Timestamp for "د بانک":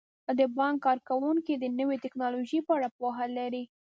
0.39-0.77